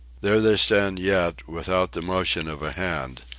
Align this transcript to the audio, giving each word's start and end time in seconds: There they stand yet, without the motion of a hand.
There 0.21 0.39
they 0.41 0.57
stand 0.57 0.97
yet, 0.97 1.47
without 1.47 1.91
the 1.91 2.01
motion 2.01 2.47
of 2.47 2.63
a 2.63 2.71
hand. 2.71 3.21